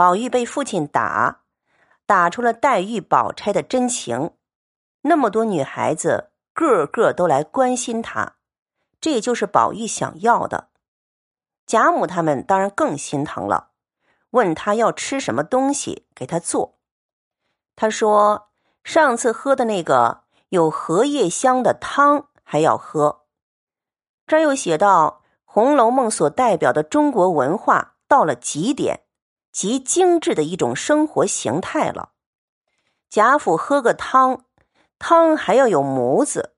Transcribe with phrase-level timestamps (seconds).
[0.00, 1.42] 宝玉被父亲打，
[2.06, 4.30] 打出了黛玉、宝钗的真情。
[5.02, 8.36] 那么多女孩子，个个都来关心他，
[8.98, 10.70] 这就是宝玉想要的。
[11.66, 13.72] 贾母他们当然更心疼了，
[14.30, 16.78] 问他要吃什么东西给他做。
[17.76, 18.48] 他说
[18.82, 23.24] ：“上次喝的那个有荷叶香的汤还要喝。”
[24.26, 29.02] 这又写到，《红楼梦》所代表的中国文化到了极点。
[29.52, 32.10] 极精致的一种生活形态了。
[33.08, 34.44] 贾府喝个汤，
[34.98, 36.54] 汤还要有模子，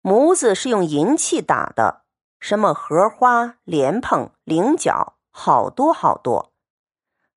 [0.00, 2.02] 模子是用银器打的，
[2.38, 6.52] 什么荷花、莲蓬、菱角，好多好多。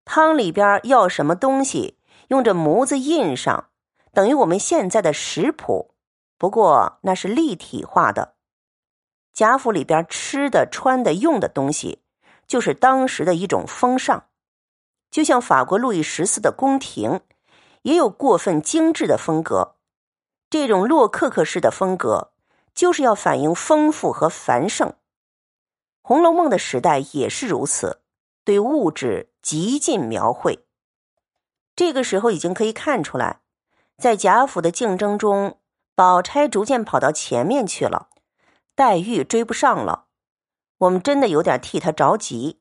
[0.06, 3.70] 汤里边要什么东西，用这模子印上，
[4.14, 5.96] 等于我们现在的食谱，
[6.38, 8.36] 不过那是立体化的。
[9.34, 12.04] 贾府里边吃的、穿的、用的东西，
[12.46, 14.26] 就是当时的一种风尚。
[15.14, 17.22] 就像法国路易十四的宫廷，
[17.84, 19.76] 也有过分精致的风格。
[20.50, 22.32] 这种洛可可式的风格，
[22.74, 24.90] 就是要反映丰富和繁盛。
[26.02, 28.02] 《红楼梦》的时代也是如此，
[28.44, 30.66] 对物质极尽描绘。
[31.76, 33.42] 这个时候已经可以看出来，
[34.00, 35.60] 在贾府的竞争中，
[35.94, 38.10] 宝钗逐渐跑到前面去了，
[38.74, 40.06] 黛玉追不上了。
[40.80, 42.60] 我们真的有点替她着急。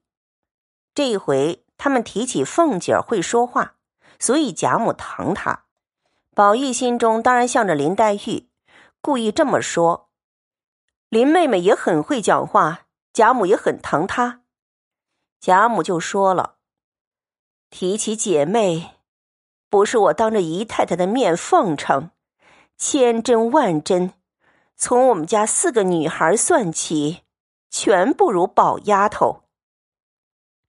[0.94, 1.64] 这一回。
[1.82, 3.74] 他们提起凤姐会说话，
[4.20, 5.64] 所以贾母疼她。
[6.32, 8.48] 宝玉心中当然向着林黛玉，
[9.00, 10.08] 故意这么说
[11.10, 14.42] ：“林妹妹也很会讲话，贾母也很疼她。”
[15.42, 16.54] 贾母就说了
[17.68, 18.92] ：“提起姐妹，
[19.68, 22.12] 不是我当着姨太太的面奉承，
[22.78, 24.12] 千真万真，
[24.76, 27.22] 从我们家四个女孩算起，
[27.68, 29.41] 全不如宝丫头。”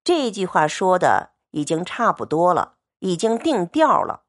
[0.04, 4.24] 这句话说的已经差不多了，已经定调了。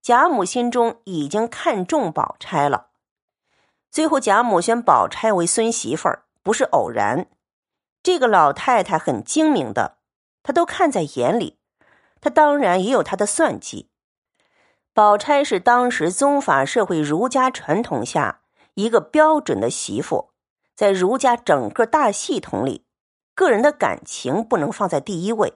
[0.00, 2.88] 贾母心中已经看中宝钗了。
[3.90, 7.26] 最后，贾母选宝钗为孙媳妇儿，不是偶然。
[8.02, 9.98] 这个老太太很精明的，
[10.42, 11.58] 她都看在眼里。
[12.20, 13.90] 她当然也有她的算计。
[14.92, 18.42] 宝钗是当时宗法社会儒家传统下
[18.74, 20.30] 一个标准的媳妇，
[20.74, 22.84] 在儒家整个大系统里。
[23.34, 25.54] 个人的感情不能放在第一位，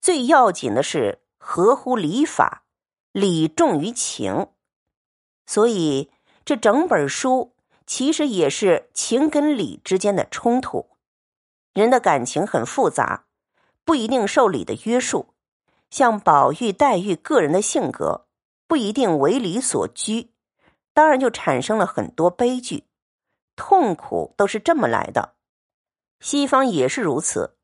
[0.00, 2.64] 最要紧的是合乎礼法，
[3.12, 4.48] 礼重于情。
[5.46, 6.10] 所以
[6.44, 7.54] 这整本书
[7.86, 10.88] 其实也是情跟理之间的冲突。
[11.72, 13.26] 人的感情很复杂，
[13.84, 15.34] 不一定受礼的约束。
[15.90, 18.26] 像宝玉、黛玉个人的性格
[18.66, 20.30] 不一定为礼所拘，
[20.92, 22.84] 当然就产生了很多悲剧，
[23.54, 25.34] 痛苦都是这么来的。
[26.24, 27.54] 西方也是如此。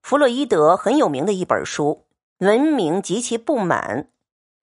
[0.00, 2.06] 弗洛伊德很有名的一本书
[2.46, 4.04] 《文明及其不满》，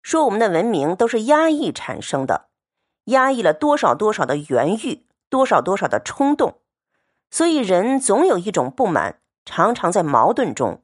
[0.02, 2.48] 说我们的文明都是压抑产生的，
[3.04, 6.58] 压抑了多少多少的原欲，多少多少的冲动，
[7.30, 10.82] 所以人总有一种不满，常常在矛盾中。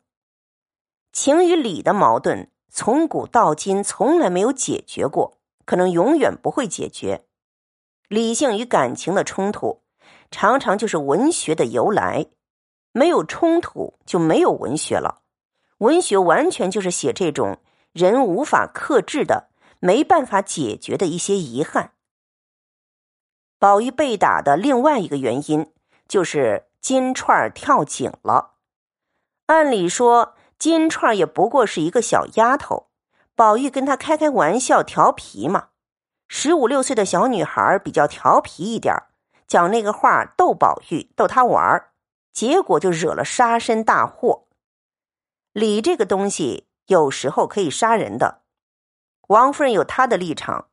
[1.12, 7.24] 情与理的矛盾，从古到今从来没有解决过，可能永远不会解决。
[8.06, 9.82] 理性与感情的冲突，
[10.30, 12.26] 常常就是文学的由来。
[12.96, 15.22] 没有冲突就没有文学了，
[15.78, 17.58] 文学完全就是写这种
[17.92, 19.48] 人无法克制的、
[19.80, 21.90] 没办法解决的一些遗憾。
[23.58, 25.72] 宝玉被打的另外一个原因
[26.06, 28.52] 就是金钏儿跳井了。
[29.46, 32.86] 按理说，金钏儿也不过是一个小丫头，
[33.34, 35.70] 宝玉跟她开开玩笑、调皮嘛。
[36.28, 38.94] 十五六岁的小女孩比较调皮一点
[39.48, 41.90] 讲那个话逗宝玉，逗他玩儿。
[42.34, 44.48] 结果就惹了杀身大祸。
[45.52, 48.42] 礼这个东西有时候可以杀人的。
[49.28, 50.68] 王夫人有她的立场，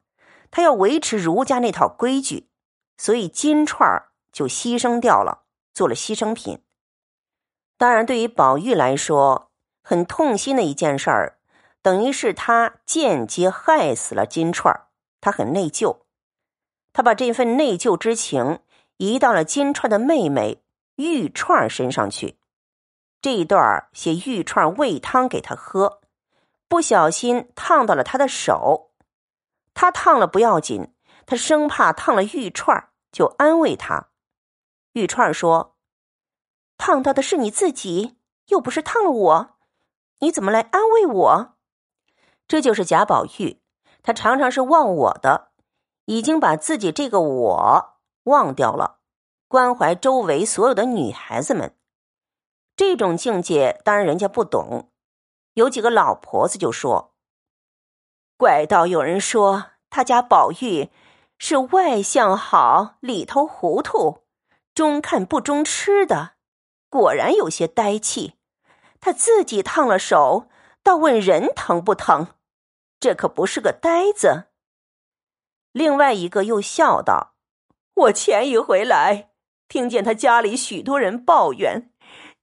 [0.50, 2.50] 她要维持儒家那套规矩，
[2.98, 6.64] 所以金钏就牺牲掉了，做了牺牲品。
[7.78, 9.52] 当然，对于宝玉来说，
[9.84, 11.38] 很痛心的一件事儿，
[11.82, 14.88] 等于是他间接害死了金钏儿，
[15.22, 16.00] 他很内疚，
[16.92, 18.60] 他把这份内疚之情
[18.98, 20.64] 移到了金钏的妹妹。
[20.96, 22.38] 玉串身上去，
[23.22, 26.02] 这一段写玉串喂汤给他喝，
[26.68, 28.92] 不小心烫到了他的手，
[29.74, 30.94] 他烫了不要紧，
[31.26, 34.10] 他生怕烫了玉串，就安慰他。
[34.94, 35.78] 玉串说
[36.78, 38.18] ：“烫到的是你自己，
[38.48, 39.58] 又不是烫了我，
[40.20, 41.58] 你怎么来安慰我？”
[42.48, 43.62] 这就是贾宝玉，
[44.04, 45.52] 他常常是忘我的，
[46.06, 49.01] 已经把自己这个我忘掉了。
[49.52, 51.76] 关怀周围所有的女孩子们，
[52.78, 54.90] 这种境界当然人家不懂。
[55.56, 57.14] 有几个老婆子就说
[58.40, 60.90] ：“怪道有人说他家宝玉
[61.38, 64.24] 是外向好，里头糊涂，
[64.74, 66.36] 中看不中吃的，
[66.90, 68.36] 果然有些呆气。
[69.02, 70.48] 他自己烫了手，
[70.82, 72.28] 倒问人疼不疼，
[73.02, 74.46] 这可不是个呆子。”
[75.74, 77.36] 另外一个又笑道
[78.08, 79.31] ：“我前一回来，
[79.72, 81.90] 听见他家里许多人抱怨，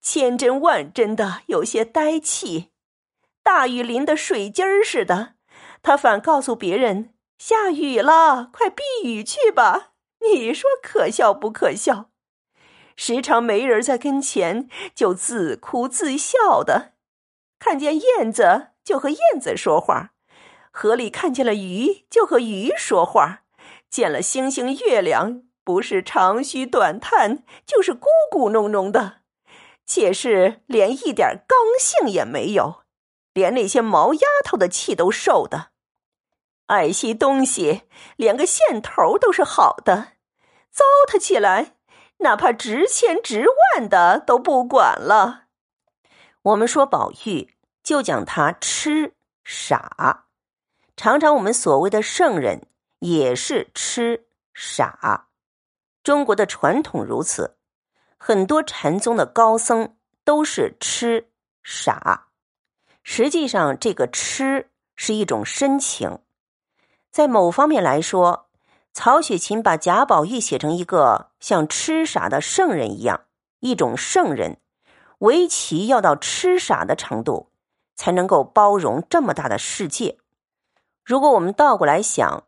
[0.01, 2.71] 千真万真的有些呆气。”
[3.45, 5.35] 大雨淋得水晶儿似的，
[5.83, 9.91] 他反告诉别人下雨了，快避雨去吧。
[10.23, 12.09] 你说可笑不可笑？
[12.97, 16.95] 时常没人在跟前，就自哭自笑的。
[17.59, 20.13] 看见燕子就和燕子说话，
[20.71, 23.43] 河里看见了鱼就和鱼说话，
[23.91, 29.17] 见了星星月亮，不是长吁短叹，就是咕咕哝哝的，
[29.85, 32.85] 且是连一点刚性也没有。
[33.35, 35.69] 连那些毛丫头的气都受的，
[36.69, 37.83] 爱惜东西，
[38.17, 40.13] 连个线头都是好的，
[40.71, 41.75] 糟蹋起来，
[42.21, 43.45] 哪怕值千值
[43.77, 45.49] 万的都不管了。
[46.41, 49.13] 我们说宝玉，就讲他痴
[49.45, 50.25] 傻，
[50.97, 52.63] 常常我们所谓的圣人
[53.01, 55.27] 也是痴傻。
[56.09, 57.59] 中国的传统如此，
[58.17, 59.95] 很多禅宗的高僧
[60.25, 61.29] 都是痴
[61.63, 62.29] 傻。
[63.03, 66.21] 实际上，这个痴是一种深情。
[67.11, 68.49] 在某方面来说，
[68.95, 73.25] 曹雪芹把贾宝玉写成一个像痴傻的圣人一样，
[73.61, 74.57] 一种圣人，
[75.19, 77.51] 围棋要到痴傻的程度，
[77.95, 80.17] 才能够包容这么大的世界。
[81.05, 82.45] 如果我们倒过来想，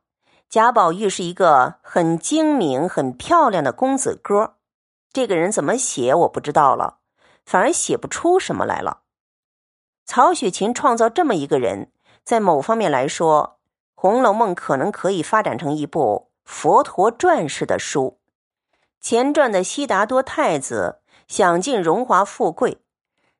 [0.50, 4.56] 贾宝玉是一个很精明、很漂亮的公子哥，
[5.12, 6.99] 这个人怎么写我不知道了，
[7.47, 9.02] 反而写不出什么来了。
[10.05, 11.93] 曹雪芹创造这么一个人，
[12.25, 13.58] 在某方面来说，
[13.94, 18.19] 《红楼梦》可能可以发展成一部佛陀传式的书。
[19.00, 22.79] 前传的悉达多太子享尽荣华富贵，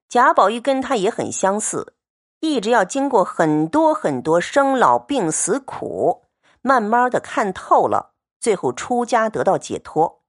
[0.09, 1.95] 贾宝玉跟他也很相似，
[2.39, 6.23] 一直要经过很多很多生老病死苦，
[6.63, 10.23] 慢慢的看透了，最后出家得到解脱。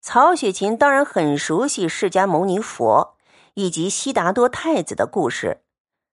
[0.00, 3.16] 曹雪芹当然很熟悉释迦牟尼佛。
[3.58, 5.62] 以及悉达多太子的故事，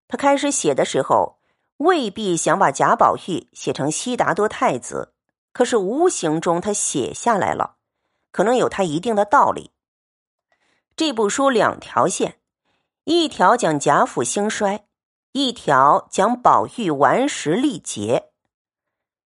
[0.07, 1.39] 他开始写的时候
[1.75, 5.13] 未必想把贾宝玉写成悉达多太子，
[5.51, 7.75] 可是无形中他写下来了，
[8.31, 9.71] 可能有他一定的道理。
[10.95, 12.39] 这部书两条线，
[13.03, 14.85] 一条讲贾府兴衰，
[15.33, 18.27] 一条讲宝玉顽石历劫。《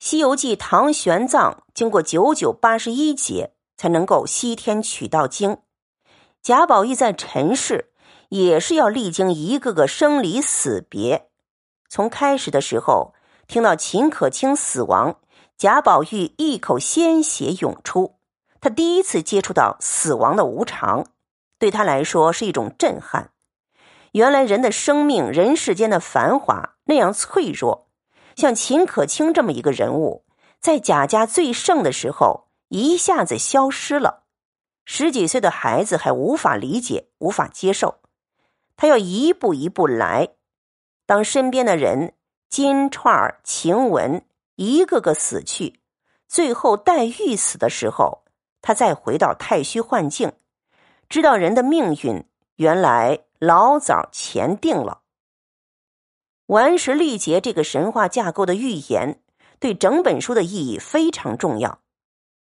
[0.04, 5.56] 西游记》唐玄奘经过九九八十一劫才能够西天取道经，
[6.42, 7.90] 贾宝玉在尘世。
[8.28, 11.30] 也是要历经一个个生离死别，
[11.88, 13.14] 从开始的时候
[13.46, 15.20] 听到秦可卿死亡，
[15.56, 18.16] 贾宝玉一口鲜血涌出，
[18.60, 21.06] 他第一次接触到死亡的无常，
[21.58, 23.30] 对他来说是一种震撼。
[24.12, 27.88] 原来人的生命，人世间的繁华那样脆弱，
[28.36, 30.24] 像秦可卿这么一个人物，
[30.60, 34.24] 在贾家最盛的时候一下子消失了，
[34.84, 38.00] 十几岁的孩子还无法理解，无法接受。
[38.76, 40.30] 他要一步一步来，
[41.06, 42.14] 当身边的人
[42.48, 44.24] 金钏儿、晴雯
[44.56, 45.80] 一个个死去，
[46.26, 48.24] 最后黛玉死的时候，
[48.60, 50.32] 他再回到太虚幻境，
[51.08, 52.24] 知道人的命运
[52.56, 55.02] 原来老早前定了。
[56.46, 59.20] 顽石力竭这个神话架构的预言，
[59.58, 61.80] 对整本书的意义非常重要。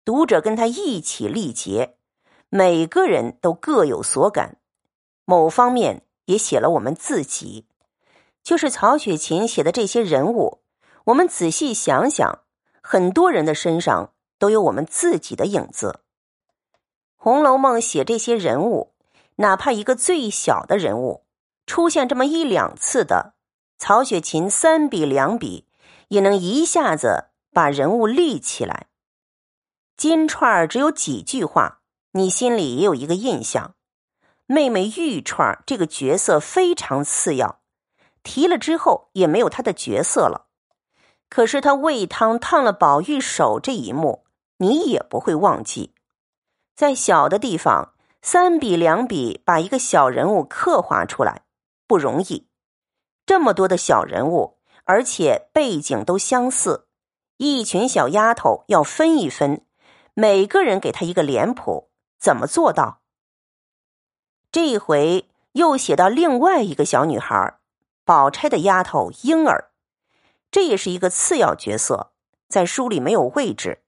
[0.06, 1.96] 读者跟他一起力竭，
[2.50, 4.58] 每个人都各有所感，
[5.26, 6.04] 某方面。
[6.30, 7.66] 也写了我们自己，
[8.44, 10.60] 就是曹雪芹写的这些人物。
[11.06, 12.44] 我们仔细想想，
[12.84, 16.02] 很多人的身上都有我们自己的影子。
[17.16, 18.94] 《红楼梦》写这些人物，
[19.38, 21.24] 哪怕一个最小的人物
[21.66, 23.34] 出现这么一两次的，
[23.80, 25.66] 曹雪芹三笔两笔
[26.10, 28.88] 也能一下子把人物立起来。
[29.96, 31.80] 金钏儿只有几句话，
[32.12, 33.76] 你心里也有一个印象。
[34.46, 37.62] 妹妹玉钏这个角色非常次要，
[38.22, 40.48] 提了之后也没有她的角色了。
[41.30, 44.26] 可是她喂汤烫了宝玉手这一幕，
[44.58, 45.94] 你也不会忘记。
[46.76, 51.44] 在小的地方，三笔两笔把一个小人物刻画出来
[51.88, 52.49] 不容易。
[53.30, 56.88] 这么多的小人物，而且背景都相似，
[57.38, 59.64] 一群小丫头要分一分，
[60.16, 63.02] 每个人给她一个脸谱，怎么做到？
[64.52, 67.60] 这一回又写到另外一个小女孩，
[68.04, 69.70] 宝钗的丫头莺儿，
[70.50, 72.14] 这也是一个次要角色，
[72.48, 73.84] 在书里没有位置，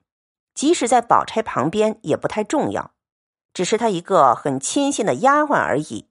[0.53, 2.91] 即使在宝钗旁边也不太重要，
[3.55, 6.11] 只是她一个很亲信的丫鬟而已。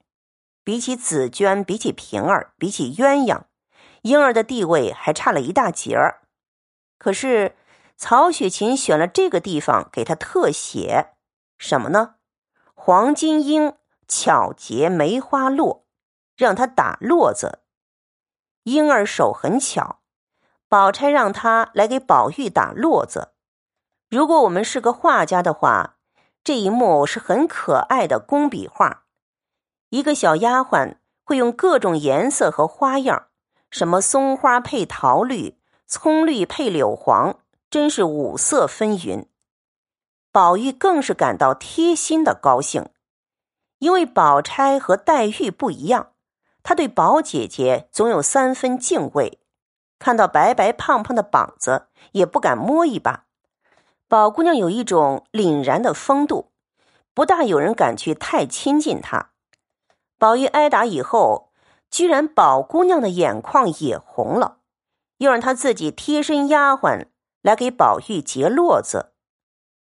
[0.70, 3.40] 比起紫娟，比起平儿，比起鸳鸯，
[4.02, 6.20] 莺儿的地位还差了一大截儿。
[6.96, 7.56] 可是
[7.96, 11.16] 曹雪芹选了这个地方给她特写，
[11.58, 12.14] 什么呢？
[12.72, 13.72] 黄金莺
[14.06, 15.86] 巧结梅花络，
[16.36, 17.62] 让她打络子。
[18.62, 19.98] 莺儿手很巧，
[20.68, 23.32] 宝钗让她来给宝玉打络子。
[24.08, 25.96] 如果我们是个画家的话，
[26.44, 29.06] 这一幕是很可爱的工笔画。
[29.90, 30.94] 一个小丫鬟
[31.24, 33.26] 会用各种颜色和花样，
[33.70, 39.26] 什么松花配桃绿，葱绿配柳黄，真是五色纷纭。
[40.30, 42.88] 宝玉更是感到贴心的高兴，
[43.80, 46.12] 因为宝钗和黛玉不一样。
[46.62, 49.40] 他对宝姐姐总有三分敬畏，
[49.98, 53.24] 看到白白胖胖的膀子也不敢摸一把。
[54.06, 56.52] 宝姑娘有一种凛然的风度，
[57.12, 59.29] 不大有人敢去太亲近她。
[60.20, 61.50] 宝玉挨打以后，
[61.90, 64.58] 居然宝姑娘的眼眶也红了，
[65.16, 67.06] 又让她自己贴身丫鬟
[67.40, 69.14] 来给宝玉结络子。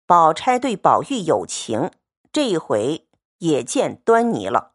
[0.06, 1.90] 宝钗对宝玉有情，
[2.30, 4.74] 这一回也见端倪了。